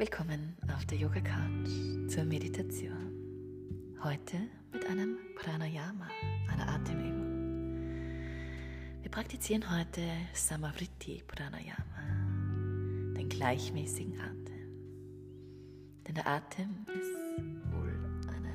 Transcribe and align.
Willkommen 0.00 0.56
auf 0.74 0.86
der 0.86 0.96
Yoga 0.96 1.20
Couch 1.20 1.68
zur 2.08 2.24
Meditation. 2.24 3.12
Heute 4.02 4.38
mit 4.72 4.86
einem 4.86 5.18
Pranayama, 5.36 6.08
einer 6.50 6.68
Atemübung. 6.70 7.82
Wir 9.02 9.10
praktizieren 9.10 9.70
heute 9.70 10.00
Samavriti 10.32 11.22
Pranayama, 11.26 13.12
den 13.14 13.28
gleichmäßigen 13.28 14.18
Atem. 14.18 14.70
Denn 16.08 16.14
der 16.14 16.26
Atem 16.26 16.86
ist 16.98 17.70
wohl 17.70 17.92
eine, 18.34 18.54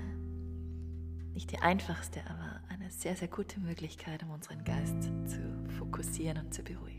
nicht 1.35 1.51
die 1.51 1.59
einfachste, 1.59 2.21
aber 2.27 2.59
eine 2.69 2.89
sehr, 2.89 3.15
sehr 3.15 3.27
gute 3.27 3.59
Möglichkeit, 3.59 4.23
um 4.23 4.31
unseren 4.31 4.63
Geist 4.63 5.03
zu 5.27 5.69
fokussieren 5.77 6.39
und 6.39 6.55
zu 6.55 6.63
beruhigen. 6.63 6.94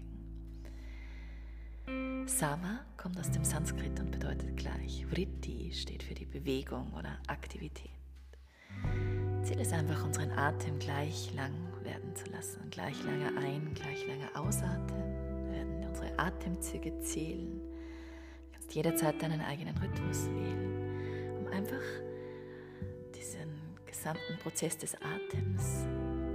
Sama 2.29 2.81
kommt 2.97 3.19
aus 3.21 3.31
dem 3.31 3.45
Sanskrit 3.45 4.01
und 4.01 4.11
bedeutet 4.11 4.57
gleich. 4.57 5.07
Vritti 5.09 5.73
steht 5.73 6.03
für 6.03 6.15
die 6.15 6.25
Bewegung 6.25 6.93
oder 6.93 7.19
Aktivität. 7.29 7.91
Ziel 9.43 9.61
ist 9.61 9.73
einfach, 9.73 10.05
unseren 10.05 10.33
Atem 10.33 10.79
gleich 10.81 11.33
lang 11.35 11.53
werden 11.85 12.17
zu 12.17 12.29
lassen. 12.33 12.69
Gleich 12.71 13.01
lange 13.05 13.29
ein, 13.39 13.73
gleich 13.75 14.05
lange 14.09 14.35
ausatmen. 14.35 15.45
Wir 15.45 15.53
werden 15.53 15.89
unsere 15.89 16.19
Atemzüge 16.19 16.99
zählen. 16.99 17.61
Du 17.61 18.53
kannst 18.53 18.75
jederzeit 18.75 19.23
deinen 19.23 19.41
eigenen 19.41 19.79
Rhythmus 19.79 20.27
wählen, 20.27 21.39
um 21.39 21.47
einfach 21.53 21.83
diesen 23.15 23.51
gesamten 23.87 24.37
Prozess 24.43 24.77
des 24.77 24.97
Atems 24.97 25.85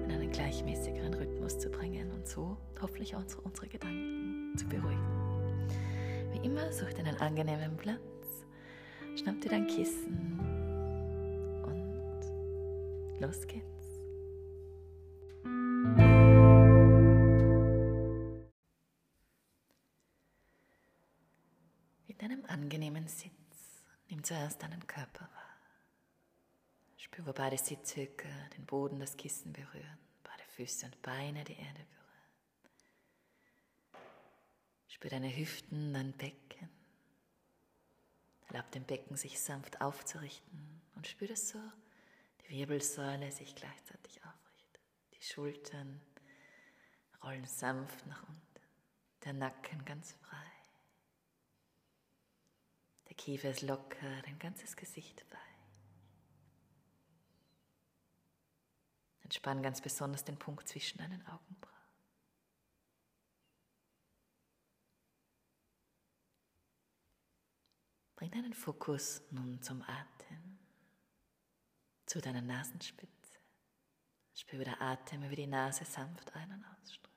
in 0.06 0.12
einen 0.12 0.32
gleichmäßigeren 0.32 1.14
Rhythmus 1.14 1.60
zu 1.60 1.70
bringen 1.70 2.12
und 2.12 2.26
so 2.26 2.58
hoffentlich 2.82 3.14
auch 3.14 3.24
unsere 3.44 3.68
Gedanken 3.68 4.58
zu 4.58 4.66
beruhigen. 4.68 5.21
Immer, 6.44 6.72
such 6.74 6.94
dir 6.94 7.06
einen 7.06 7.18
angenehmen 7.18 7.78
Platz, 7.78 8.00
schnapp 9.16 9.40
dir 9.42 9.50
dein 9.50 9.68
Kissen 9.68 10.40
und 11.64 13.22
los 13.22 13.46
geht's. 13.46 14.02
In 22.08 22.18
deinem 22.18 22.44
angenehmen 22.48 23.08
Sitz 23.08 23.84
nimm 24.10 24.24
zuerst 24.24 24.64
deinen 24.64 24.86
Körper 24.88 25.22
wahr. 25.22 25.58
Spür, 26.98 27.28
wo 27.28 27.34
beide 27.34 27.58
Sitzhöcker 27.60 28.30
den 28.58 28.66
Boden, 28.66 29.00
das 29.00 29.16
Kissen 29.16 29.54
berühren, 29.54 30.00
beide 30.24 30.44
Füße 30.56 30.88
und 30.88 31.00
Beine 31.04 31.44
die 31.44 31.54
Erde 31.54 31.86
berühren. 31.86 32.01
Spür 35.02 35.10
deine 35.10 35.36
Hüften, 35.36 35.96
dein 35.96 36.12
Becken. 36.12 36.70
Erlaub 38.50 38.70
dem 38.70 38.84
Becken 38.84 39.18
sich 39.18 39.42
sanft 39.42 39.82
aufzurichten 39.82 40.80
und 40.94 41.08
spür 41.08 41.28
das 41.28 41.50
so, 41.50 41.58
die 42.42 42.50
Wirbelsäule 42.50 43.32
sich 43.32 43.56
gleichzeitig 43.56 44.24
aufrichtet. 44.24 44.80
Die 45.16 45.24
Schultern 45.24 46.00
rollen 47.24 47.48
sanft 47.48 48.06
nach 48.06 48.22
unten, 48.30 48.62
der 49.24 49.34
Nacken 49.34 49.84
ganz 49.86 50.12
frei. 50.22 50.52
Der 53.10 53.16
Kiefer 53.16 53.50
ist 53.50 53.64
locker, 53.64 54.22
dein 54.22 54.38
ganzes 54.38 54.76
Gesicht 54.76 55.26
weich. 55.32 55.40
Entspann 59.24 59.64
ganz 59.64 59.82
besonders 59.82 60.24
den 60.24 60.38
Punkt 60.38 60.70
zwischen 60.70 61.00
deinen 61.00 61.26
Augenbrauen. 61.26 61.71
Bring 68.32 68.44
deinen 68.44 68.54
Fokus 68.54 69.22
nun 69.32 69.62
zum 69.62 69.82
Atem, 69.82 70.58
zu 72.06 72.22
deiner 72.22 72.42
Nasenspitze. 72.42 73.40
Spür, 74.34 74.60
wie 74.60 74.64
der 74.64 74.82
Atem 74.82 75.24
über 75.26 75.36
die 75.36 75.48
Nase 75.48 75.84
sanft 75.84 76.34
ein- 76.34 76.54
und 76.54 76.64
ausströmt. 76.64 77.10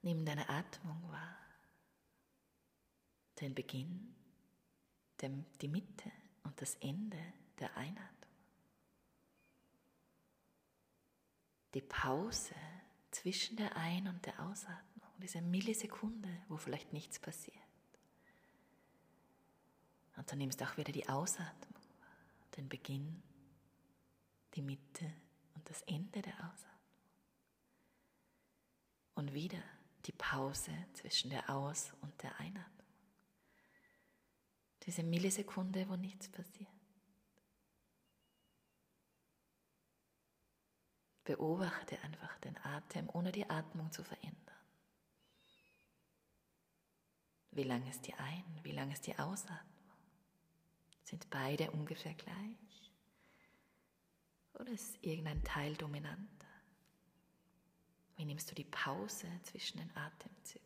Nimm 0.00 0.24
deine 0.24 0.48
Atmung 0.48 1.10
wahr, 1.10 1.36
den 3.40 3.54
Beginn, 3.54 4.14
die 5.20 5.68
Mitte 5.68 6.10
und 6.44 6.60
das 6.62 6.76
Ende 6.76 7.18
der 7.58 7.76
Einatmung. 7.76 8.10
Die 11.74 11.82
Pause 11.82 12.54
zwischen 13.14 13.56
der 13.56 13.76
Ein- 13.76 14.08
und 14.08 14.26
der 14.26 14.38
Ausatmung, 14.40 15.08
diese 15.18 15.40
Millisekunde, 15.40 16.28
wo 16.48 16.56
vielleicht 16.56 16.92
nichts 16.92 17.18
passiert. 17.18 17.56
Und 20.16 20.30
dann 20.30 20.38
nimmst 20.38 20.60
du 20.60 20.64
auch 20.64 20.76
wieder 20.76 20.92
die 20.92 21.08
Ausatmung, 21.08 21.82
den 22.56 22.68
Beginn, 22.68 23.22
die 24.54 24.62
Mitte 24.62 25.12
und 25.54 25.68
das 25.68 25.82
Ende 25.82 26.22
der 26.22 26.34
Ausatmung. 26.34 26.70
Und 29.14 29.32
wieder 29.32 29.62
die 30.06 30.12
Pause 30.12 30.72
zwischen 30.92 31.30
der 31.30 31.48
Aus- 31.48 31.92
und 32.00 32.22
der 32.22 32.38
Einatmung. 32.40 32.86
Diese 34.86 35.02
Millisekunde, 35.02 35.88
wo 35.88 35.96
nichts 35.96 36.28
passiert. 36.28 36.73
Beobachte 41.24 41.98
einfach 42.02 42.38
den 42.38 42.56
Atem, 42.64 43.08
ohne 43.12 43.32
die 43.32 43.48
Atmung 43.48 43.90
zu 43.90 44.04
verändern. 44.04 44.34
Wie 47.50 47.62
lang 47.62 47.86
ist 47.88 48.06
die 48.06 48.14
Ein-, 48.14 48.60
wie 48.62 48.72
lang 48.72 48.90
ist 48.90 49.06
die 49.06 49.18
Ausatmung? 49.18 49.58
Sind 51.04 51.28
beide 51.30 51.70
ungefähr 51.70 52.14
gleich? 52.14 52.92
Oder 54.54 54.72
ist 54.72 55.02
irgendein 55.02 55.42
Teil 55.44 55.74
dominanter? 55.76 56.46
Wie 58.16 58.24
nimmst 58.24 58.50
du 58.50 58.54
die 58.54 58.64
Pause 58.64 59.28
zwischen 59.44 59.78
den 59.78 59.96
Atemzügen? 59.96 60.63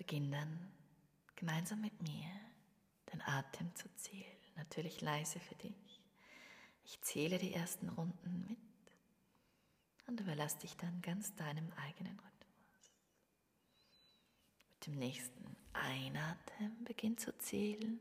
Beginn 0.00 0.32
dann 0.32 0.72
gemeinsam 1.36 1.82
mit 1.82 2.00
mir 2.00 2.30
den 3.12 3.20
Atem 3.20 3.74
zu 3.76 3.86
zählen. 3.96 4.24
Natürlich 4.56 5.02
leise 5.02 5.38
für 5.38 5.56
dich. 5.56 6.00
Ich 6.84 7.02
zähle 7.02 7.36
die 7.36 7.52
ersten 7.52 7.90
Runden 7.90 8.46
mit 8.48 8.58
und 10.06 10.18
überlasse 10.18 10.60
dich 10.60 10.74
dann 10.78 11.02
ganz 11.02 11.34
deinem 11.36 11.70
eigenen 11.74 12.18
Rhythmus. 12.18 12.94
Mit 14.72 14.86
dem 14.86 14.94
nächsten 14.94 15.54
Einatmen 15.74 16.82
beginn 16.84 17.18
zu 17.18 17.36
zählen. 17.36 18.00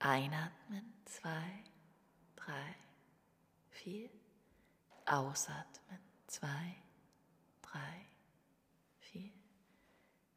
Einatmen, 0.00 0.92
zwei, 1.04 1.62
drei, 2.34 2.74
vier. 3.70 4.10
Ausatmen, 5.06 6.00
zwei, 6.26 6.74
drei, 7.60 8.06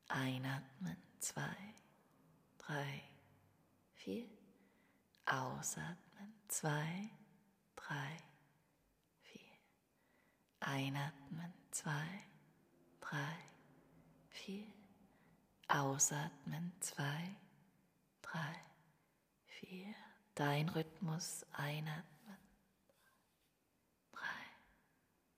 Einatmen, 0.07 0.97
zwei, 1.19 1.73
drei, 2.57 3.01
vier. 3.93 4.27
Ausatmen, 5.25 6.33
zwei, 6.47 7.09
drei, 7.75 8.17
vier. 9.21 9.57
Einatmen, 10.59 11.53
zwei, 11.71 12.23
drei, 12.99 13.37
vier. 14.29 14.67
Ausatmen, 15.67 16.71
zwei, 16.79 17.35
drei, 18.21 18.55
vier. 19.47 19.95
Dein 20.35 20.69
Rhythmus. 20.69 21.45
Einatmen, 21.53 22.37
drei, 24.11 24.21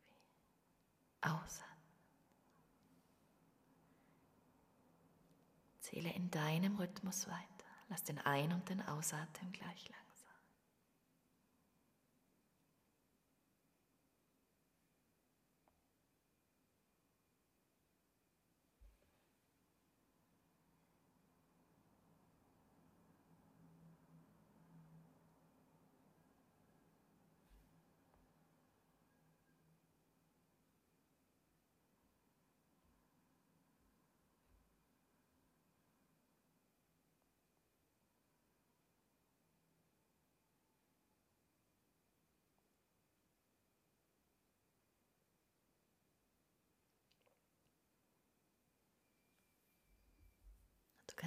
vier. 0.04 1.31
Ausatmen. 1.31 1.77
Zähle 5.98 6.14
in 6.14 6.30
deinem 6.30 6.76
Rhythmus 6.76 7.28
weiter. 7.28 7.42
Lass 7.90 8.04
den 8.04 8.20
Ein- 8.20 8.54
und 8.54 8.70
den 8.70 8.82
Ausatmen 8.82 9.52
gleich 9.52 9.90
lang. 9.90 10.06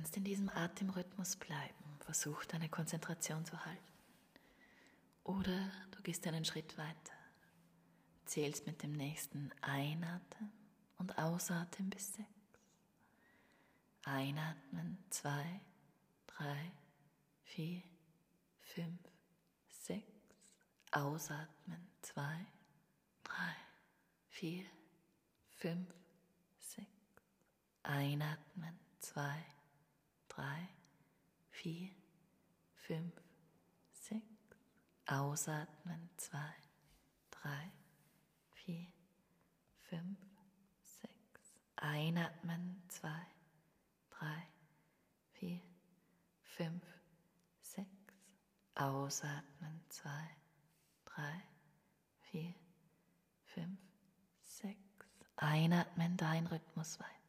Kannst 0.00 0.16
in 0.16 0.24
diesem 0.24 0.48
Atemrhythmus 0.48 1.36
bleiben. 1.36 1.98
Versuch 1.98 2.46
deine 2.46 2.70
Konzentration 2.70 3.44
zu 3.44 3.62
halten. 3.66 3.92
Oder 5.24 5.70
du 5.90 6.00
gehst 6.02 6.26
einen 6.26 6.46
Schritt 6.46 6.78
weiter. 6.78 7.12
Zählst 8.24 8.66
mit 8.66 8.82
dem 8.82 8.92
nächsten 8.92 9.52
Einatmen 9.60 10.50
und 10.96 11.18
Ausatmen 11.18 11.90
bis 11.90 12.14
sechs. 12.14 12.28
Einatmen, 14.04 14.96
zwei, 15.10 15.60
drei, 16.26 16.72
vier, 17.42 17.82
fünf, 18.62 19.00
sechs. 19.68 20.06
Ausatmen, 20.92 21.86
zwei, 22.00 22.46
drei, 23.22 23.54
vier, 24.30 24.64
fünf, 25.58 25.92
sechs. 26.58 26.88
Einatmen, 27.82 28.78
zwei, 29.00 29.44
drei, 30.30 30.68
vier, 31.50 31.90
fünf, 32.74 33.12
sechs. 33.92 34.24
Ausatmen, 35.06 36.08
zwei, 36.16 36.54
drei, 37.30 37.72
vier, 38.52 38.86
fünf, 39.82 40.18
sechs. 40.84 41.56
Einatmen, 41.76 42.82
zwei, 42.88 43.26
drei, 44.10 44.46
vier, 45.32 45.60
fünf, 46.42 46.84
sechs. 47.60 47.88
Ausatmen, 48.76 49.84
zwei, 49.88 50.30
drei, 51.04 51.42
vier, 52.20 52.54
fünf, 53.46 53.80
sechs. 54.44 54.78
Einatmen, 55.36 56.16
dein 56.16 56.46
Rhythmus 56.46 57.00
weiter. 57.00 57.19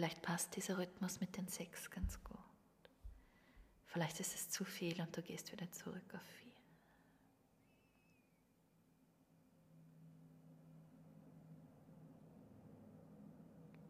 Vielleicht 0.00 0.22
passt 0.22 0.56
dieser 0.56 0.78
Rhythmus 0.78 1.20
mit 1.20 1.36
den 1.36 1.46
sechs 1.46 1.90
ganz 1.90 2.24
gut. 2.24 2.38
Vielleicht 3.84 4.18
ist 4.18 4.34
es 4.34 4.48
zu 4.48 4.64
viel 4.64 4.98
und 4.98 5.14
du 5.14 5.20
gehst 5.20 5.52
wieder 5.52 5.70
zurück 5.72 6.14
auf 6.14 6.22
vier. 6.22 6.54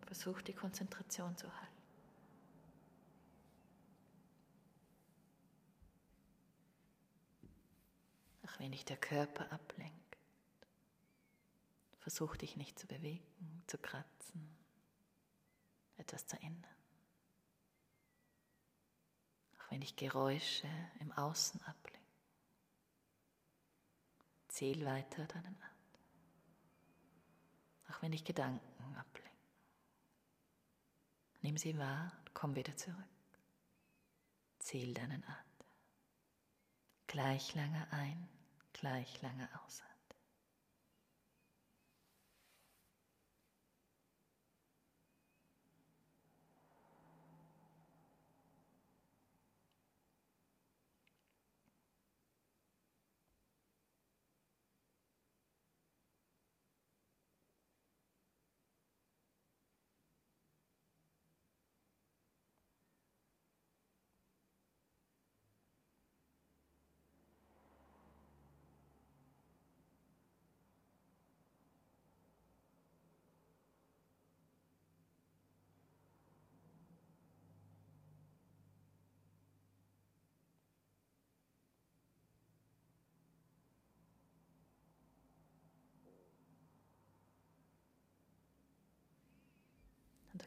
Versuch 0.04 0.42
die 0.42 0.52
Konzentration 0.52 1.36
zu 1.36 1.46
halten. 1.46 1.82
Auch 8.48 8.58
wenn 8.58 8.72
dich 8.72 8.84
der 8.84 8.96
Körper 8.96 9.52
ablenkt, 9.52 10.16
versuch 12.00 12.36
dich 12.36 12.56
nicht 12.56 12.80
zu 12.80 12.88
bewegen, 12.88 13.62
zu 13.68 13.78
kratzen, 13.78 14.59
etwas 16.10 16.26
zu 16.26 16.36
ändern. 16.42 16.74
Auch 19.58 19.70
wenn 19.70 19.80
dich 19.80 19.94
Geräusche 19.94 20.68
im 20.98 21.12
Außen 21.12 21.62
ablenken, 21.62 22.00
zähl 24.48 24.84
weiter 24.84 25.24
deinen 25.26 25.56
Atem. 25.56 26.00
Auch 27.90 28.02
wenn 28.02 28.10
dich 28.10 28.24
Gedanken 28.24 28.96
ablenken. 28.96 29.30
Nimm 31.42 31.56
sie 31.56 31.78
wahr 31.78 32.12
und 32.18 32.34
komm 32.34 32.56
wieder 32.56 32.76
zurück. 32.76 32.96
Zähl 34.58 34.92
deinen 34.92 35.22
Atem. 35.24 35.66
Gleich 37.06 37.54
lange 37.54 37.86
ein, 37.92 38.28
gleich 38.72 39.22
lange 39.22 39.48
ausatmen. 39.62 39.99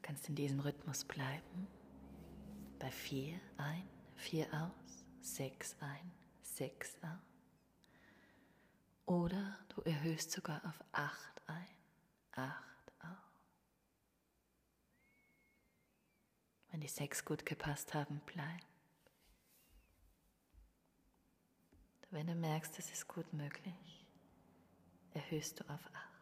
kannst 0.03 0.29
in 0.29 0.35
diesem 0.35 0.59
Rhythmus 0.59 1.03
bleiben. 1.05 1.67
Bei 2.77 2.91
4 2.91 3.39
ein, 3.57 3.88
4 4.15 4.45
aus, 4.53 5.05
6 5.21 5.77
ein, 5.79 6.11
6 6.41 6.97
aus. 7.01 7.33
Oder 9.05 9.57
du 9.69 9.81
erhöhst 9.81 10.31
sogar 10.31 10.63
auf 10.65 10.83
8 10.91 11.41
ein, 11.48 11.67
8 12.33 12.53
aus. 13.00 13.07
Wenn 16.69 16.81
die 16.81 16.88
6 16.88 17.25
gut 17.25 17.45
gepasst 17.45 17.93
haben, 17.93 18.22
bleib. 18.25 18.62
Wenn 22.12 22.27
du 22.27 22.36
merkst, 22.36 22.77
es 22.77 22.91
ist 22.91 23.07
gut 23.07 23.33
möglich, 23.33 24.05
erhöhst 25.13 25.60
du 25.60 25.63
auf 25.63 25.81
8. 25.93 26.12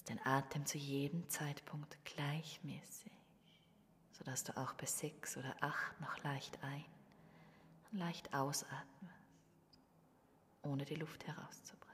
dass 0.00 0.04
dein 0.04 0.24
Atem 0.24 0.64
zu 0.64 0.78
jedem 0.78 1.28
Zeitpunkt 1.28 1.98
gleichmäßig, 2.04 3.12
sodass 4.12 4.44
du 4.44 4.56
auch 4.56 4.72
bis 4.74 4.98
sechs 4.98 5.36
oder 5.36 5.54
acht 5.60 6.00
noch 6.00 6.22
leicht 6.22 6.62
ein 6.62 6.84
und 7.90 7.98
leicht 7.98 8.32
ausatmest, 8.32 9.14
ohne 10.62 10.84
die 10.86 10.94
Luft 10.94 11.26
herauszubringen. 11.26 11.89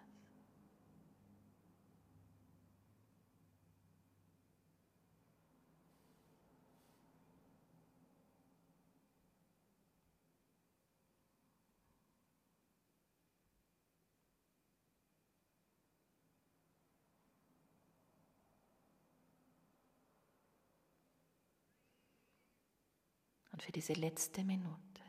Und 23.56 23.62
für 23.62 23.72
diese 23.72 23.94
letzte 23.94 24.44
Minute 24.44 25.02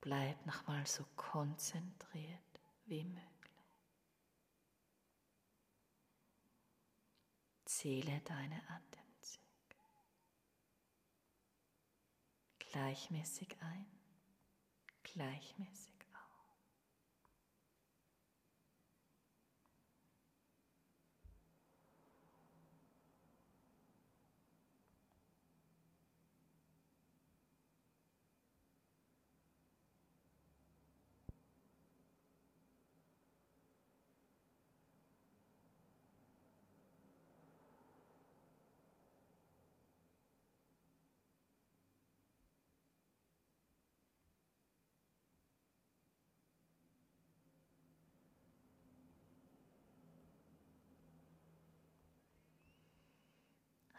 bleib 0.00 0.46
nochmal 0.46 0.86
so 0.86 1.04
konzentriert 1.16 2.60
wie 2.84 3.02
möglich. 3.02 3.26
Zähle 7.64 8.20
deine 8.20 8.62
Atemzüge. 8.70 9.42
Gleichmäßig 12.60 13.48
ein, 13.62 13.86
gleichmäßig 15.02 15.95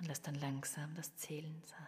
lass 0.07 0.21
dann 0.21 0.35
langsam 0.35 0.95
das 0.95 1.15
Zählen 1.17 1.61
sein. 1.65 1.87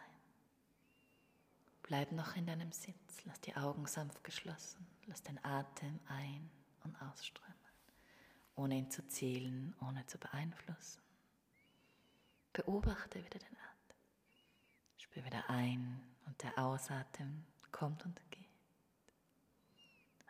Bleib 1.83 2.11
noch 2.11 2.35
in 2.35 2.45
deinem 2.45 2.71
Sitz, 2.71 3.23
lass 3.25 3.39
die 3.41 3.55
Augen 3.55 3.87
sanft 3.87 4.23
geschlossen, 4.23 4.85
lass 5.07 5.23
den 5.23 5.43
Atem 5.43 5.99
ein- 6.07 6.51
und 6.83 6.95
ausströmen, 7.01 7.55
ohne 8.55 8.75
ihn 8.75 8.91
zu 8.91 9.07
zählen, 9.07 9.75
ohne 9.81 10.05
zu 10.05 10.17
beeinflussen. 10.17 11.01
Beobachte 12.53 13.23
wieder 13.23 13.39
den 13.39 13.57
Atem. 13.57 13.97
Spür 14.97 15.25
wieder 15.25 15.49
ein 15.49 16.01
und 16.25 16.41
der 16.43 16.57
Ausatmen 16.57 17.45
kommt 17.71 18.05
und 18.05 18.19
geht. 18.29 18.45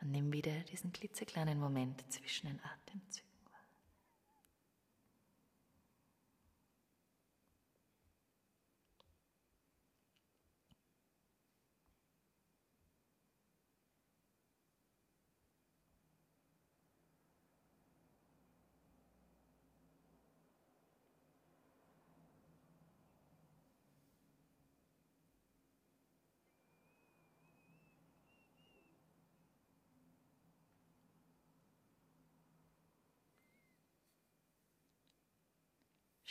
Und 0.02 0.12
nimm 0.12 0.32
wieder 0.32 0.58
diesen 0.62 0.94
klitzekleinen 0.94 1.60
Moment 1.60 2.10
zwischen 2.12 2.48
den 2.48 2.60
Atemzügen. 2.64 3.29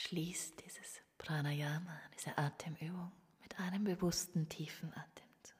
Schließ 0.08 0.56
dieses 0.56 1.02
Pranayama, 1.18 2.00
diese 2.16 2.38
Atemübung 2.38 3.12
mit 3.42 3.58
einem 3.60 3.84
bewussten 3.84 4.48
tiefen 4.48 4.90
Atemzug. 4.94 5.58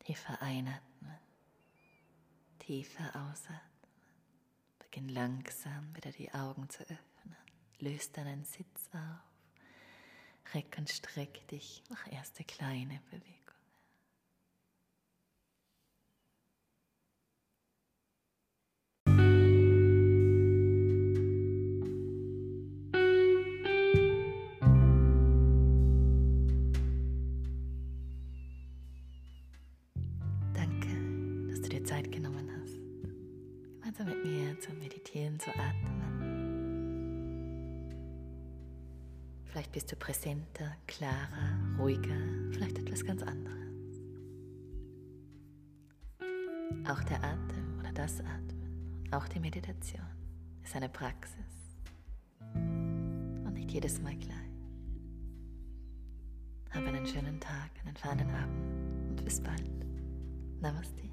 Tiefer 0.00 0.42
einatmen, 0.42 1.16
tiefer 2.58 3.06
ausatmen. 3.16 3.60
Beginn 4.78 5.08
langsam 5.08 5.96
wieder 5.96 6.12
die 6.12 6.30
Augen 6.34 6.68
zu 6.68 6.82
öffnen. 6.82 7.36
Löst 7.78 8.14
deinen 8.18 8.44
Sitz 8.44 8.90
auf. 8.92 10.52
Reck 10.52 10.76
und 10.76 10.90
streck 10.90 11.48
dich. 11.48 11.82
Mach 11.88 12.12
erste 12.12 12.44
kleine 12.44 13.00
Bewegung. 13.10 13.37
Vielleicht 39.68 39.72
bist 39.72 39.92
du 39.92 39.96
präsenter, 39.96 40.76
klarer, 40.86 41.78
ruhiger, 41.78 42.16
vielleicht 42.52 42.78
etwas 42.78 43.04
ganz 43.04 43.22
anderes. 43.22 44.00
Auch 46.88 47.02
der 47.04 47.22
Atem 47.22 47.78
oder 47.78 47.92
das 47.92 48.20
Atmen, 48.20 49.04
auch 49.12 49.28
die 49.28 49.38
Meditation 49.38 50.06
ist 50.64 50.74
eine 50.74 50.88
Praxis 50.88 51.76
und 52.54 53.52
nicht 53.52 53.70
jedes 53.70 54.00
Mal 54.00 54.16
gleich. 54.16 54.32
Hab 56.70 56.86
einen 56.86 57.06
schönen 57.06 57.38
Tag, 57.38 57.70
einen 57.84 57.96
feinen 57.96 58.30
Abend 58.30 59.10
und 59.10 59.22
bis 59.22 59.38
bald. 59.38 59.68
Namaste. 60.62 61.07